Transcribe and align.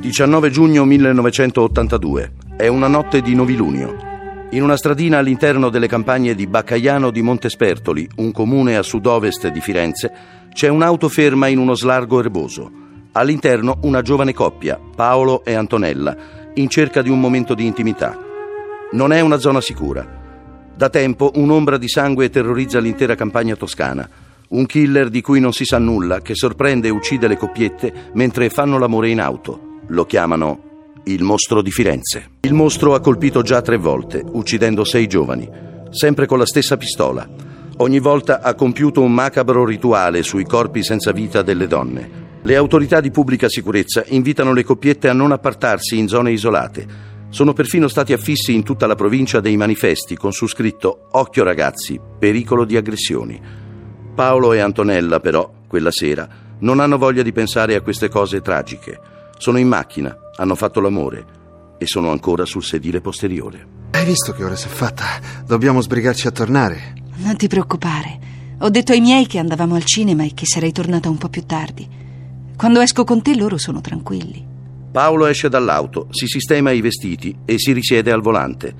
19 0.00 0.48
giugno 0.48 0.86
1982. 0.86 2.32
È 2.56 2.66
una 2.68 2.88
notte 2.88 3.20
di 3.20 3.34
novilunio. 3.34 3.98
In 4.52 4.62
una 4.62 4.78
stradina 4.78 5.18
all'interno 5.18 5.68
delle 5.68 5.88
campagne 5.88 6.34
di 6.34 6.46
Baccaiano 6.46 7.10
di 7.10 7.20
Montespertoli, 7.20 8.08
un 8.16 8.32
comune 8.32 8.78
a 8.78 8.82
sud-ovest 8.82 9.48
di 9.48 9.60
Firenze, 9.60 10.10
c'è 10.54 10.68
un'auto 10.68 11.10
ferma 11.10 11.48
in 11.48 11.58
uno 11.58 11.74
slargo 11.74 12.18
erboso. 12.18 12.72
All'interno 13.12 13.78
una 13.82 14.00
giovane 14.00 14.32
coppia, 14.32 14.80
Paolo 14.96 15.44
e 15.44 15.52
Antonella, 15.52 16.16
in 16.54 16.70
cerca 16.70 17.02
di 17.02 17.10
un 17.10 17.20
momento 17.20 17.52
di 17.52 17.66
intimità. 17.66 18.18
Non 18.92 19.12
è 19.12 19.20
una 19.20 19.38
zona 19.38 19.60
sicura. 19.60 20.08
Da 20.74 20.88
tempo 20.88 21.30
un'ombra 21.34 21.76
di 21.76 21.88
sangue 21.90 22.30
terrorizza 22.30 22.80
l'intera 22.80 23.14
campagna 23.14 23.54
toscana. 23.54 24.08
Un 24.48 24.64
killer 24.64 25.10
di 25.10 25.20
cui 25.20 25.40
non 25.40 25.52
si 25.52 25.66
sa 25.66 25.76
nulla, 25.76 26.22
che 26.22 26.34
sorprende 26.34 26.88
e 26.88 26.90
uccide 26.90 27.28
le 27.28 27.36
coppiette 27.36 27.92
mentre 28.14 28.48
fanno 28.48 28.78
l'amore 28.78 29.10
in 29.10 29.20
auto. 29.20 29.68
Lo 29.90 30.06
chiamano 30.06 31.00
il 31.06 31.24
mostro 31.24 31.62
di 31.62 31.72
Firenze. 31.72 32.34
Il 32.42 32.54
mostro 32.54 32.94
ha 32.94 33.00
colpito 33.00 33.42
già 33.42 33.60
tre 33.60 33.76
volte, 33.76 34.22
uccidendo 34.24 34.84
sei 34.84 35.08
giovani, 35.08 35.50
sempre 35.90 36.26
con 36.26 36.38
la 36.38 36.46
stessa 36.46 36.76
pistola. 36.76 37.28
Ogni 37.78 37.98
volta 37.98 38.40
ha 38.40 38.54
compiuto 38.54 39.00
un 39.00 39.12
macabro 39.12 39.64
rituale 39.64 40.22
sui 40.22 40.44
corpi 40.44 40.84
senza 40.84 41.10
vita 41.10 41.42
delle 41.42 41.66
donne. 41.66 42.38
Le 42.42 42.54
autorità 42.54 43.00
di 43.00 43.10
pubblica 43.10 43.48
sicurezza 43.48 44.04
invitano 44.06 44.52
le 44.52 44.62
coppiette 44.62 45.08
a 45.08 45.12
non 45.12 45.32
appartarsi 45.32 45.98
in 45.98 46.06
zone 46.06 46.30
isolate. 46.30 46.86
Sono 47.30 47.52
perfino 47.52 47.88
stati 47.88 48.12
affissi 48.12 48.54
in 48.54 48.62
tutta 48.62 48.86
la 48.86 48.94
provincia 48.94 49.40
dei 49.40 49.56
manifesti 49.56 50.14
con 50.14 50.30
su 50.30 50.46
scritto 50.46 51.08
Occhio 51.10 51.42
ragazzi, 51.42 51.98
pericolo 52.16 52.64
di 52.64 52.76
aggressioni. 52.76 53.40
Paolo 54.14 54.52
e 54.52 54.60
Antonella, 54.60 55.18
però, 55.18 55.50
quella 55.66 55.90
sera, 55.90 56.28
non 56.60 56.78
hanno 56.78 56.96
voglia 56.96 57.22
di 57.22 57.32
pensare 57.32 57.74
a 57.74 57.80
queste 57.80 58.08
cose 58.08 58.40
tragiche. 58.40 59.18
Sono 59.40 59.56
in 59.56 59.68
macchina, 59.68 60.14
hanno 60.36 60.54
fatto 60.54 60.80
l'amore 60.80 61.24
e 61.78 61.86
sono 61.86 62.10
ancora 62.10 62.44
sul 62.44 62.62
sedile 62.62 63.00
posteriore. 63.00 63.66
Hai 63.92 64.04
visto 64.04 64.34
che 64.34 64.44
ora 64.44 64.54
si 64.54 64.66
è 64.66 64.70
fatta? 64.70 65.04
Dobbiamo 65.46 65.80
sbrigarci 65.80 66.26
a 66.26 66.30
tornare. 66.30 66.92
Non 67.16 67.38
ti 67.38 67.48
preoccupare. 67.48 68.18
Ho 68.58 68.68
detto 68.68 68.92
ai 68.92 69.00
miei 69.00 69.26
che 69.26 69.38
andavamo 69.38 69.76
al 69.76 69.84
cinema 69.84 70.24
e 70.24 70.34
che 70.34 70.44
sarei 70.44 70.72
tornata 70.72 71.08
un 71.08 71.16
po' 71.16 71.30
più 71.30 71.46
tardi. 71.46 71.88
Quando 72.54 72.82
esco 72.82 73.04
con 73.04 73.22
te 73.22 73.34
loro 73.34 73.56
sono 73.56 73.80
tranquilli. 73.80 74.46
Paolo 74.92 75.24
esce 75.24 75.48
dall'auto, 75.48 76.08
si 76.10 76.26
sistema 76.26 76.70
i 76.70 76.82
vestiti 76.82 77.34
e 77.46 77.58
si 77.58 77.72
risiede 77.72 78.12
al 78.12 78.20
volante. 78.20 78.74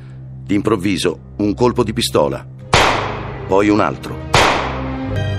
D'improvviso 0.44 1.32
un 1.38 1.54
colpo 1.54 1.82
di 1.82 1.94
pistola, 1.94 2.46
poi 3.48 3.70
un 3.70 3.80
altro. 3.80 4.28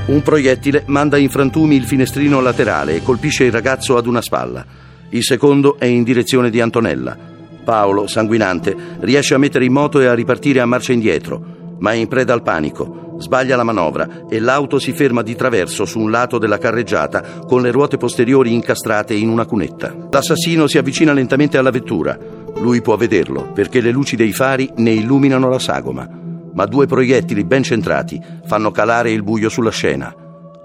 Un 0.07 0.21
proiettile 0.23 0.83
manda 0.87 1.17
in 1.19 1.29
frantumi 1.29 1.75
il 1.75 1.85
finestrino 1.85 2.41
laterale 2.41 2.95
e 2.95 3.03
colpisce 3.03 3.43
il 3.43 3.51
ragazzo 3.51 3.97
ad 3.97 4.07
una 4.07 4.21
spalla. 4.23 4.89
Il 5.11 5.23
secondo 5.23 5.77
è 5.77 5.85
in 5.85 6.03
direzione 6.03 6.49
di 6.49 6.59
Antonella. 6.59 7.17
Paolo, 7.63 8.07
sanguinante, 8.07 8.75
riesce 9.01 9.33
a 9.33 9.37
mettere 9.37 9.65
in 9.65 9.71
moto 9.71 9.99
e 9.99 10.07
a 10.07 10.13
ripartire 10.13 10.59
a 10.59 10.65
marcia 10.65 10.93
indietro, 10.93 11.75
ma 11.79 11.91
è 11.91 11.95
in 11.95 12.07
preda 12.07 12.33
al 12.33 12.41
panico. 12.41 13.15
Sbaglia 13.19 13.55
la 13.55 13.63
manovra 13.63 14.25
e 14.29 14.39
l'auto 14.39 14.79
si 14.79 14.93
ferma 14.93 15.21
di 15.21 15.35
traverso 15.35 15.85
su 15.85 15.99
un 15.99 16.09
lato 16.09 16.39
della 16.39 16.57
carreggiata 16.57 17.21
con 17.45 17.61
le 17.61 17.71
ruote 17.71 17.97
posteriori 17.97 18.53
incastrate 18.53 19.13
in 19.13 19.29
una 19.29 19.45
cunetta. 19.45 19.95
L'assassino 20.09 20.65
si 20.65 20.77
avvicina 20.77 21.13
lentamente 21.13 21.57
alla 21.57 21.69
vettura. 21.69 22.17
Lui 22.59 22.81
può 22.81 22.95
vederlo 22.95 23.51
perché 23.53 23.79
le 23.79 23.91
luci 23.91 24.15
dei 24.15 24.33
fari 24.33 24.69
ne 24.77 24.91
illuminano 24.91 25.49
la 25.49 25.59
sagoma 25.59 26.19
ma 26.53 26.65
due 26.65 26.85
proiettili 26.85 27.43
ben 27.43 27.63
centrati 27.63 28.21
fanno 28.45 28.71
calare 28.71 29.11
il 29.11 29.23
buio 29.23 29.49
sulla 29.49 29.71
scena. 29.71 30.13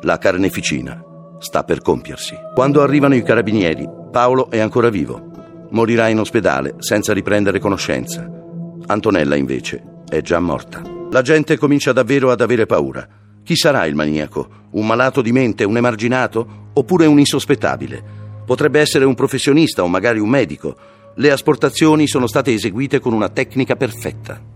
La 0.03 0.19
carneficina 0.19 1.03
sta 1.39 1.65
per 1.65 1.81
compiersi. 1.81 2.37
Quando 2.55 2.83
arrivano 2.83 3.15
i 3.15 3.23
carabinieri, 3.23 3.89
Paolo 4.11 4.51
è 4.51 4.59
ancora 4.59 4.89
vivo. 4.89 5.67
Morirà 5.71 6.09
in 6.09 6.21
ospedale 6.21 6.77
senza 6.79 7.13
riprendere 7.13 7.59
conoscenza. 7.59 8.29
Antonella, 8.87 9.35
invece, 9.35 9.83
è 10.09 10.21
già 10.21 10.39
morta. 10.39 10.83
La 11.11 11.23
gente 11.23 11.57
comincia 11.59 11.93
davvero 11.93 12.31
ad 12.31 12.41
avere 12.41 12.67
paura. 12.67 13.07
Chi 13.43 13.57
sarà 13.57 13.85
il 13.87 13.95
maniaco? 13.95 14.49
Un 14.73 14.87
malato 14.87 15.23
di 15.23 15.33
mente, 15.33 15.65
un 15.65 15.77
emarginato? 15.77 16.71
Oppure 16.73 17.07
un 17.07 17.19
insospettabile? 17.19 18.03
Potrebbe 18.45 18.81
essere 18.81 19.05
un 19.05 19.15
professionista 19.15 19.83
o 19.83 19.89
magari 19.89 20.19
un 20.19 20.29
medico. 20.29 20.77
Le 21.15 21.31
asportazioni 21.31 22.07
sono 22.07 22.27
state 22.27 22.53
eseguite 22.53 23.01
con 23.01 23.13
una 23.13 23.29
tecnica 23.29 23.77
perfetta. 23.77 24.55